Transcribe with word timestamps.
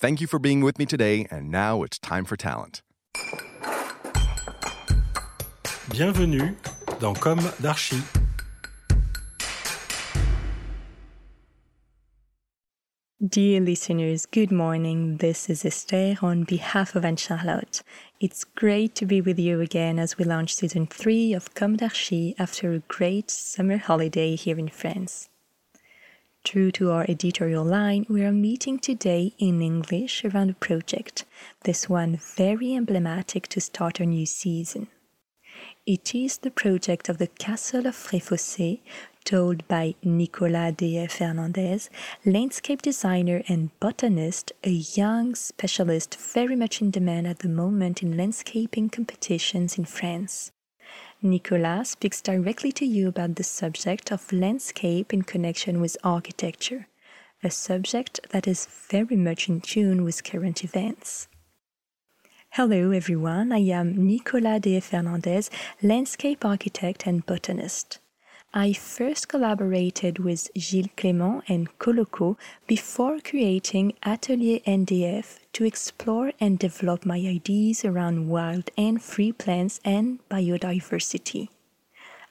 Thank 0.00 0.22
you 0.22 0.26
for 0.26 0.38
being 0.38 0.62
with 0.62 0.78
me 0.78 0.86
today, 0.86 1.26
and 1.30 1.50
now 1.50 1.82
it's 1.82 1.98
time 1.98 2.24
for 2.24 2.34
talent. 2.34 2.80
Bienvenue 5.90 6.56
dans 7.00 7.12
Com 7.12 7.38
d'Archi. 7.60 8.00
Dear 13.22 13.60
listeners, 13.60 14.24
good 14.24 14.50
morning. 14.50 15.18
This 15.18 15.50
is 15.50 15.66
Esther 15.66 16.16
on 16.22 16.44
behalf 16.44 16.96
of 16.96 17.04
Anne 17.04 17.16
Charlotte. 17.16 17.82
It's 18.20 18.44
great 18.44 18.94
to 18.94 19.04
be 19.04 19.20
with 19.20 19.38
you 19.38 19.60
again 19.60 19.98
as 19.98 20.16
we 20.16 20.24
launch 20.24 20.54
season 20.54 20.86
3 20.86 21.34
of 21.34 21.54
Com 21.54 21.76
d'Archi 21.76 22.34
after 22.38 22.72
a 22.72 22.78
great 22.88 23.30
summer 23.30 23.76
holiday 23.76 24.34
here 24.34 24.58
in 24.58 24.68
France. 24.68 25.28
True 26.42 26.70
to 26.72 26.90
our 26.90 27.04
editorial 27.06 27.64
line, 27.64 28.06
we 28.08 28.24
are 28.24 28.32
meeting 28.32 28.78
today 28.78 29.34
in 29.38 29.60
English 29.60 30.24
around 30.24 30.48
a 30.48 30.54
project, 30.54 31.26
this 31.64 31.86
one 31.86 32.16
very 32.16 32.74
emblematic 32.74 33.46
to 33.48 33.60
start 33.60 34.00
our 34.00 34.06
new 34.06 34.24
season. 34.24 34.88
It 35.84 36.14
is 36.14 36.38
the 36.38 36.50
project 36.50 37.10
of 37.10 37.18
the 37.18 37.26
Castle 37.26 37.86
of 37.86 37.94
Fréfossé, 37.94 38.80
told 39.24 39.68
by 39.68 39.94
Nicolas 40.02 40.72
Deshais-Fernandez, 40.76 41.90
landscape 42.24 42.80
designer 42.80 43.42
and 43.46 43.78
botanist, 43.78 44.50
a 44.64 44.70
young 44.70 45.34
specialist 45.34 46.16
very 46.16 46.56
much 46.56 46.80
in 46.80 46.90
demand 46.90 47.26
at 47.26 47.40
the 47.40 47.50
moment 47.50 48.02
in 48.02 48.16
landscaping 48.16 48.88
competitions 48.88 49.76
in 49.76 49.84
France. 49.84 50.52
Nicolas 51.22 51.90
speaks 51.90 52.20
directly 52.22 52.72
to 52.72 52.86
you 52.86 53.08
about 53.08 53.36
the 53.36 53.44
subject 53.44 54.10
of 54.10 54.32
landscape 54.32 55.12
in 55.12 55.22
connection 55.22 55.80
with 55.80 55.96
architecture, 56.02 56.88
a 57.42 57.50
subject 57.50 58.20
that 58.30 58.48
is 58.48 58.66
very 58.66 59.16
much 59.16 59.48
in 59.48 59.60
tune 59.60 60.04
with 60.04 60.24
current 60.24 60.64
events. 60.64 61.28
Hello 62.54 62.90
everyone, 62.90 63.52
I 63.52 63.58
am 63.58 64.06
Nicolas 64.06 64.60
Deshais-Fernandez, 64.60 65.50
landscape 65.82 66.44
architect 66.44 67.06
and 67.06 67.24
botanist. 67.24 67.98
I 68.52 68.72
first 68.72 69.28
collaborated 69.28 70.18
with 70.18 70.50
Gilles 70.58 70.90
Clément 70.96 71.44
and 71.46 71.68
Coloco 71.78 72.36
before 72.66 73.20
creating 73.20 73.92
Atelier 74.02 74.58
NDF 74.66 75.38
to 75.52 75.64
explore 75.64 76.32
and 76.40 76.58
develop 76.58 77.06
my 77.06 77.18
ideas 77.18 77.84
around 77.84 78.28
wild 78.28 78.70
and 78.76 79.00
free 79.00 79.30
plants 79.30 79.78
and 79.84 80.18
biodiversity. 80.28 81.48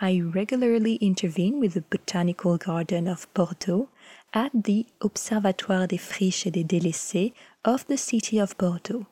I 0.00 0.20
regularly 0.20 0.96
intervene 0.96 1.58
with 1.58 1.74
the 1.74 1.80
Botanical 1.80 2.58
Garden 2.58 3.08
of 3.08 3.26
Bordeaux 3.34 3.88
at 4.32 4.52
the 4.54 4.86
Observatoire 5.00 5.88
des 5.88 5.98
Friches 5.98 6.46
et 6.46 6.52
des 6.52 6.62
Délaissés 6.62 7.32
of 7.64 7.88
the 7.88 7.98
city 7.98 8.38
of 8.38 8.56
Bordeaux, 8.56 9.06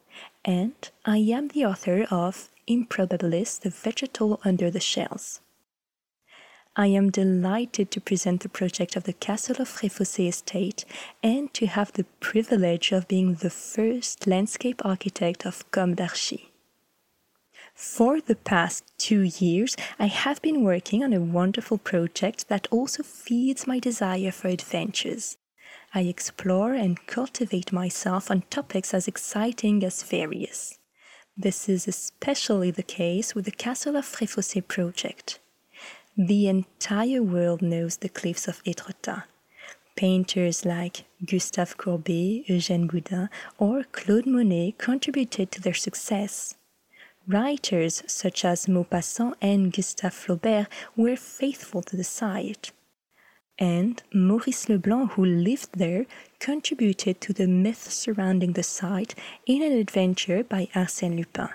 and 0.44 0.74
I 1.04 1.18
am 1.18 1.48
the 1.48 1.64
author 1.66 2.06
of 2.12 2.48
Improbabilis, 2.68 3.58
the 3.58 3.70
Vegetal 3.70 4.40
Under 4.44 4.70
the 4.70 4.78
Shells. 4.78 5.40
I 6.74 6.86
am 6.86 7.10
delighted 7.10 7.90
to 7.90 8.00
present 8.00 8.40
the 8.40 8.48
project 8.48 8.96
of 8.96 9.04
the 9.04 9.12
Castle 9.12 9.60
of 9.60 9.68
Fréfossé 9.68 10.26
estate 10.26 10.86
and 11.22 11.52
to 11.52 11.66
have 11.66 11.92
the 11.92 12.06
privilege 12.18 12.92
of 12.92 13.06
being 13.08 13.34
the 13.34 13.50
first 13.50 14.26
landscape 14.26 14.80
architect 14.82 15.44
of 15.44 15.70
Com 15.70 15.94
d'Archi. 15.94 16.50
For 17.74 18.22
the 18.22 18.36
past 18.36 18.84
two 18.96 19.20
years, 19.20 19.76
I 19.98 20.06
have 20.06 20.40
been 20.40 20.64
working 20.64 21.04
on 21.04 21.12
a 21.12 21.20
wonderful 21.20 21.76
project 21.76 22.48
that 22.48 22.68
also 22.70 23.02
feeds 23.02 23.66
my 23.66 23.78
desire 23.78 24.30
for 24.30 24.48
adventures. 24.48 25.36
I 25.92 26.02
explore 26.02 26.72
and 26.72 27.06
cultivate 27.06 27.70
myself 27.70 28.30
on 28.30 28.44
topics 28.48 28.94
as 28.94 29.06
exciting 29.06 29.84
as 29.84 30.02
various. 30.02 30.78
This 31.36 31.68
is 31.68 31.86
especially 31.86 32.70
the 32.70 32.82
case 32.82 33.34
with 33.34 33.44
the 33.44 33.50
Castle 33.50 33.96
of 33.96 34.06
Fréfossé 34.06 34.66
project. 34.66 35.38
The 36.16 36.46
entire 36.46 37.22
world 37.22 37.62
knows 37.62 37.96
the 37.96 38.10
cliffs 38.10 38.46
of 38.46 38.62
Étretat. 38.64 39.24
Painters 39.96 40.66
like 40.66 41.04
Gustave 41.24 41.78
Courbet, 41.78 42.44
Eugène 42.48 42.86
Boudin, 42.86 43.30
or 43.56 43.84
Claude 43.92 44.26
Monet 44.26 44.74
contributed 44.76 45.50
to 45.52 45.62
their 45.62 45.72
success. 45.72 46.54
Writers 47.26 48.02
such 48.06 48.44
as 48.44 48.66
Maupassant 48.66 49.36
and 49.40 49.72
Gustave 49.72 50.14
Flaubert 50.14 50.66
were 50.96 51.16
faithful 51.16 51.80
to 51.82 51.96
the 51.96 52.04
site. 52.04 52.72
And 53.58 54.02
Maurice 54.12 54.68
Leblanc, 54.68 55.12
who 55.12 55.24
lived 55.24 55.78
there, 55.78 56.04
contributed 56.38 57.22
to 57.22 57.32
the 57.32 57.46
myth 57.46 57.90
surrounding 57.90 58.52
the 58.52 58.62
site 58.62 59.14
in 59.46 59.62
an 59.62 59.72
adventure 59.72 60.44
by 60.44 60.68
Arsène 60.74 61.16
Lupin. 61.16 61.48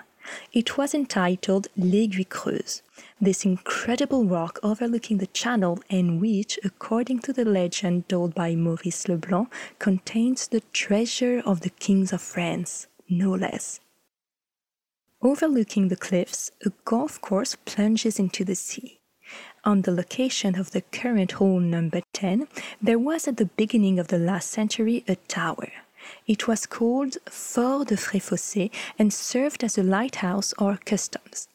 It 0.52 0.76
was 0.76 0.94
entitled 0.94 1.68
L'Aiguille 1.76 2.24
Creuse, 2.24 2.82
this 3.20 3.44
incredible 3.44 4.24
rock 4.24 4.58
overlooking 4.62 5.18
the 5.18 5.26
channel 5.28 5.80
and 5.90 6.20
which, 6.20 6.58
according 6.64 7.20
to 7.20 7.32
the 7.32 7.44
legend 7.44 8.08
told 8.08 8.34
by 8.34 8.54
Maurice 8.54 9.08
Leblanc, 9.08 9.52
contains 9.78 10.48
the 10.48 10.62
treasure 10.72 11.42
of 11.44 11.60
the 11.60 11.70
kings 11.70 12.12
of 12.12 12.20
France, 12.20 12.86
no 13.08 13.30
less. 13.30 13.80
Overlooking 15.20 15.88
the 15.88 15.96
cliffs, 15.96 16.52
a 16.64 16.70
golf 16.84 17.20
course 17.20 17.56
plunges 17.64 18.18
into 18.18 18.44
the 18.44 18.54
sea. 18.54 19.00
On 19.64 19.82
the 19.82 19.90
location 19.90 20.58
of 20.58 20.70
the 20.70 20.80
current 20.80 21.32
hole 21.32 21.60
number 21.60 22.00
10, 22.12 22.48
there 22.80 22.98
was 22.98 23.26
at 23.26 23.36
the 23.36 23.50
beginning 23.56 23.98
of 23.98 24.08
the 24.08 24.18
last 24.18 24.50
century 24.50 25.04
a 25.08 25.16
tower. 25.16 25.72
It 26.26 26.48
was 26.48 26.66
called 26.66 27.18
Fort 27.26 27.88
de 27.88 27.96
Fréfossé 27.96 28.70
and 28.98 29.12
served 29.12 29.64
as 29.64 29.78
a 29.78 29.82
lighthouse 29.82 30.54
or 30.58 30.78
customs. 30.84 31.48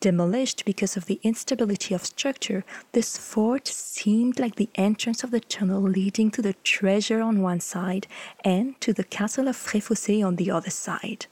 Demolished 0.00 0.64
because 0.64 0.96
of 0.96 1.06
the 1.06 1.20
instability 1.22 1.94
of 1.94 2.04
structure, 2.04 2.64
this 2.92 3.16
fort 3.16 3.66
seemed 3.66 4.38
like 4.38 4.56
the 4.56 4.68
entrance 4.74 5.24
of 5.24 5.30
the 5.30 5.40
tunnel 5.40 5.80
leading 5.80 6.30
to 6.32 6.42
the 6.42 6.54
treasure 6.64 7.20
on 7.20 7.40
one 7.40 7.60
side 7.60 8.06
and 8.44 8.78
to 8.80 8.92
the 8.92 9.04
castle 9.04 9.48
of 9.48 9.56
Fréfossé 9.56 10.26
on 10.26 10.36
the 10.36 10.50
other 10.50 10.70
side. 10.70 11.26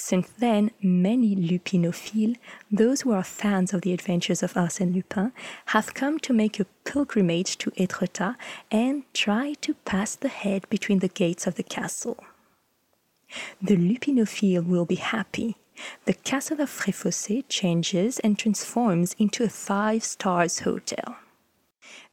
Since 0.00 0.30
then, 0.38 0.70
many 0.80 1.34
Lupinophiles, 1.34 2.36
those 2.70 3.00
who 3.00 3.10
are 3.10 3.24
fans 3.24 3.74
of 3.74 3.80
the 3.80 3.92
adventures 3.92 4.44
of 4.44 4.54
Arsène 4.54 4.94
Lupin, 4.94 5.32
have 5.66 5.92
come 5.92 6.20
to 6.20 6.32
make 6.32 6.60
a 6.60 6.66
pilgrimage 6.84 7.58
to 7.58 7.72
Étretat 7.72 8.36
and 8.70 9.02
try 9.12 9.54
to 9.60 9.74
pass 9.74 10.14
the 10.14 10.28
head 10.28 10.68
between 10.70 11.00
the 11.00 11.08
gates 11.08 11.48
of 11.48 11.56
the 11.56 11.64
castle. 11.64 12.16
The 13.60 13.76
Lupinophile 13.76 14.64
will 14.64 14.86
be 14.86 14.94
happy. 14.94 15.56
The 16.04 16.14
castle 16.14 16.60
of 16.60 16.70
Fréfossé 16.70 17.44
changes 17.48 18.20
and 18.20 18.38
transforms 18.38 19.16
into 19.18 19.42
a 19.42 19.48
five 19.48 20.04
stars 20.04 20.60
hotel. 20.60 21.16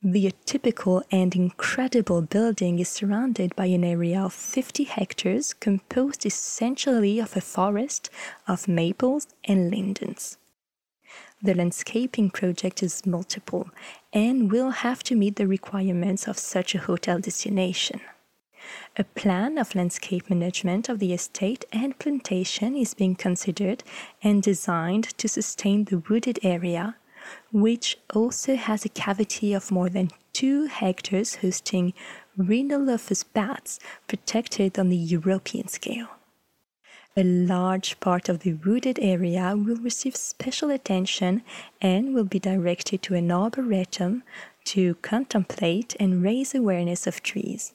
The 0.04 0.32
atypical 0.32 1.04
and 1.10 1.36
incredible 1.36 2.22
building 2.22 2.80
is 2.80 2.90
surrounded 2.90 3.56
by 3.56 3.68
an 3.68 3.84
area 3.84 4.22
of 4.22 4.34
50 4.34 4.84
hectares 4.84 5.54
composed 5.54 6.26
essentially 6.26 7.20
of 7.20 7.36
a 7.36 7.42
forest 7.42 8.10
of 8.48 8.68
maples 8.68 9.28
and 9.46 9.72
lindens. 9.72 10.38
The 11.42 11.56
landscaping 11.56 12.30
project 12.32 12.84
is 12.84 13.06
multiple 13.06 13.70
and 14.14 14.52
will 14.52 14.72
have 14.72 15.02
to 15.04 15.16
meet 15.16 15.38
the 15.38 15.48
requirements 15.48 16.28
of 16.28 16.38
such 16.38 16.76
a 16.76 16.80
hotel 16.80 17.20
destination. 17.20 18.02
A 18.98 19.04
plan 19.04 19.58
of 19.58 19.76
landscape 19.76 20.30
management 20.30 20.90
of 20.90 21.00
the 21.00 21.14
estate 21.14 21.66
and 21.72 21.98
plantation 21.98 22.76
is 22.76 22.94
being 22.94 23.16
considered 23.16 23.84
and 24.22 24.44
designed 24.44 25.18
to 25.18 25.28
sustain 25.28 25.86
the 25.86 26.00
wooded 26.10 26.40
area 26.44 26.96
which 27.52 27.98
also 28.14 28.56
has 28.56 28.86
a 28.86 28.90
cavity 28.90 29.54
of 29.54 29.72
more 29.72 29.90
than 29.90 30.12
2 30.34 30.66
hectares 30.66 31.36
hosting 31.36 31.94
rhinolophus 32.38 33.24
bats 33.34 33.80
protected 34.08 34.78
on 34.78 34.90
the 34.90 34.98
European 34.98 35.68
scale. 35.68 36.08
A 37.18 37.24
large 37.24 37.98
part 38.02 38.28
of 38.28 38.40
the 38.40 38.54
wooded 38.54 39.00
area 39.02 39.56
will 39.56 39.78
receive 39.78 40.18
special 40.18 40.70
attention 40.70 41.44
and 41.82 42.14
will 42.14 42.26
be 42.26 42.40
directed 42.40 43.02
to 43.04 43.16
an 43.16 43.32
arboretum 43.32 44.24
to 44.66 44.96
contemplate 44.96 45.96
and 45.98 46.22
raise 46.22 46.54
awareness 46.54 47.08
of 47.08 47.24
trees. 47.24 47.74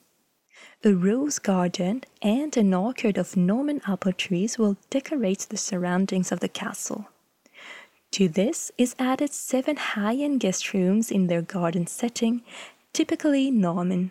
a 0.82 0.94
rose 0.94 1.38
garden, 1.38 2.02
and 2.22 2.56
an 2.56 2.72
orchard 2.72 3.18
of 3.18 3.36
Norman 3.36 3.82
apple 3.86 4.12
trees 4.12 4.58
will 4.58 4.76
decorate 4.88 5.46
the 5.50 5.56
surroundings 5.56 6.32
of 6.32 6.40
the 6.40 6.48
castle. 6.48 7.08
To 8.12 8.28
this 8.28 8.72
is 8.76 8.96
added 8.98 9.32
seven 9.32 9.76
high-end 9.76 10.40
guest 10.40 10.74
rooms 10.74 11.12
in 11.12 11.28
their 11.28 11.42
garden 11.42 11.86
setting, 11.86 12.42
typically 12.92 13.52
Norman. 13.52 14.10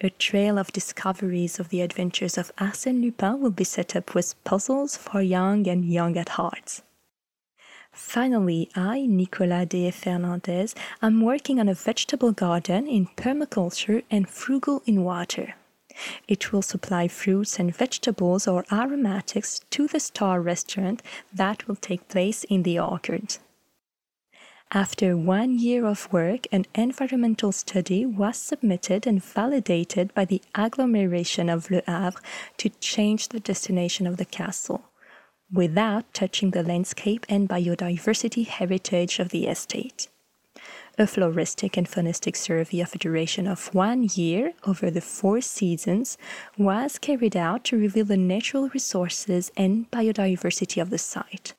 A 0.00 0.08
trail 0.08 0.58
of 0.58 0.72
discoveries 0.72 1.60
of 1.60 1.68
the 1.68 1.82
adventures 1.82 2.38
of 2.38 2.54
Arsène 2.56 3.02
Lupin 3.02 3.40
will 3.40 3.50
be 3.50 3.64
set 3.64 3.94
up 3.94 4.14
with 4.14 4.42
puzzles 4.42 4.96
for 4.96 5.20
young 5.20 5.68
and 5.68 5.84
young 5.84 6.16
at 6.16 6.30
heart. 6.30 6.80
Finally, 7.92 8.70
I, 8.74 9.06
Nicolas 9.06 9.66
Deshais-Fernandez, 9.66 10.74
am 11.02 11.20
working 11.20 11.60
on 11.60 11.68
a 11.68 11.74
vegetable 11.74 12.32
garden 12.32 12.86
in 12.86 13.08
permaculture 13.16 14.02
and 14.10 14.28
frugal 14.28 14.82
in 14.86 15.04
water. 15.04 15.56
It 16.26 16.52
will 16.52 16.62
supply 16.62 17.08
fruits 17.08 17.58
and 17.58 17.74
vegetables 17.74 18.46
or 18.46 18.64
aromatics 18.72 19.60
to 19.70 19.86
the 19.86 20.00
star 20.00 20.40
restaurant 20.40 21.02
that 21.32 21.66
will 21.66 21.76
take 21.76 22.08
place 22.08 22.44
in 22.44 22.62
the 22.62 22.78
orchard. 22.78 23.38
After 24.70 25.16
one 25.16 25.58
year 25.58 25.86
of 25.86 26.12
work, 26.12 26.46
an 26.52 26.66
environmental 26.74 27.52
study 27.52 28.04
was 28.04 28.36
submitted 28.36 29.06
and 29.06 29.24
validated 29.24 30.12
by 30.12 30.26
the 30.26 30.42
agglomeration 30.54 31.48
of 31.48 31.70
Le 31.70 31.80
Havre 31.86 32.20
to 32.58 32.68
change 32.68 33.28
the 33.28 33.40
destination 33.40 34.06
of 34.06 34.18
the 34.18 34.26
castle, 34.26 34.82
without 35.50 36.12
touching 36.12 36.50
the 36.50 36.62
landscape 36.62 37.24
and 37.30 37.48
biodiversity 37.48 38.46
heritage 38.46 39.18
of 39.18 39.30
the 39.30 39.46
estate. 39.46 40.08
A 41.00 41.02
floristic 41.02 41.76
and 41.76 41.88
faunistic 41.88 42.34
survey 42.34 42.80
of 42.80 42.92
a 42.92 42.98
duration 42.98 43.46
of 43.46 43.72
one 43.72 44.08
year 44.14 44.52
over 44.66 44.90
the 44.90 45.00
four 45.00 45.40
seasons 45.40 46.18
was 46.56 46.98
carried 46.98 47.36
out 47.36 47.62
to 47.66 47.78
reveal 47.78 48.04
the 48.04 48.16
natural 48.16 48.68
resources 48.70 49.52
and 49.56 49.88
biodiversity 49.92 50.82
of 50.82 50.90
the 50.90 50.98
site 50.98 51.54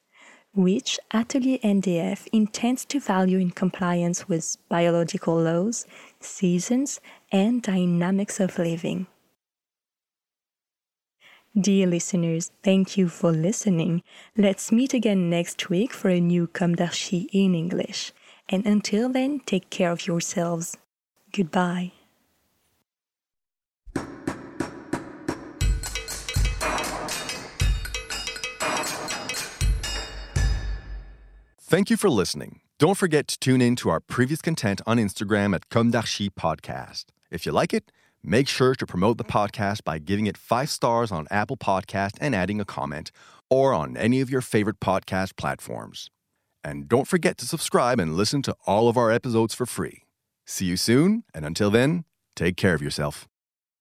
which 0.53 0.99
Atelier 1.11 1.59
NDF 1.59 2.27
intends 2.33 2.83
to 2.85 2.99
value 2.99 3.37
in 3.37 3.51
compliance 3.51 4.27
with 4.27 4.57
biological 4.67 5.39
laws, 5.41 5.85
seasons, 6.19 6.99
and 7.31 7.61
dynamics 7.61 8.39
of 8.39 8.57
living. 8.57 9.07
Dear 11.59 11.87
listeners, 11.87 12.51
thank 12.63 12.97
you 12.97 13.09
for 13.09 13.31
listening. 13.31 14.03
Let's 14.35 14.71
meet 14.71 14.93
again 14.93 15.29
next 15.29 15.69
week 15.69 15.93
for 15.93 16.09
a 16.09 16.19
new 16.19 16.47
Com 16.47 16.75
d'Archi 16.75 17.29
in 17.31 17.55
English. 17.55 18.11
And 18.49 18.65
until 18.65 19.09
then, 19.09 19.41
take 19.45 19.69
care 19.69 19.91
of 19.91 20.07
yourselves. 20.07 20.75
Goodbye. 21.31 21.93
Thank 31.61 31.91
you 31.91 31.97
for 31.97 32.09
listening. 32.09 32.61
Don't 32.79 32.97
forget 32.97 33.27
to 33.27 33.37
tune 33.37 33.61
in 33.61 33.75
to 33.75 33.89
our 33.89 33.99
previous 33.99 34.41
content 34.41 34.81
on 34.87 34.97
Instagram 34.97 35.53
at 35.53 35.69
Comme 35.69 35.91
Podcast. 35.91 37.05
If 37.29 37.45
you 37.45 37.51
like 37.51 37.75
it, 37.75 37.91
make 38.23 38.47
sure 38.47 38.73
to 38.73 38.87
promote 38.87 39.19
the 39.19 39.23
podcast 39.23 39.83
by 39.83 39.99
giving 39.99 40.25
it 40.25 40.35
five 40.35 40.71
stars 40.71 41.11
on 41.11 41.27
Apple 41.29 41.57
Podcast 41.57 42.17
and 42.19 42.33
adding 42.33 42.59
a 42.59 42.65
comment, 42.65 43.11
or 43.51 43.71
on 43.71 43.95
any 43.97 44.19
of 44.19 44.31
your 44.31 44.41
favorite 44.41 44.79
podcast 44.79 45.35
platforms. 45.35 46.09
And 46.63 46.89
don't 46.89 47.07
forget 47.07 47.37
to 47.37 47.45
subscribe 47.45 47.99
and 47.99 48.15
listen 48.17 48.41
to 48.41 48.55
all 48.65 48.89
of 48.89 48.97
our 48.97 49.11
episodes 49.11 49.53
for 49.55 49.65
free. 49.65 50.03
See 50.45 50.65
you 50.65 50.75
soon, 50.75 51.23
and 51.33 51.45
until 51.45 51.69
then, 51.69 52.03
take 52.35 52.57
care 52.57 52.73
of 52.73 52.81
yourself. 52.81 53.28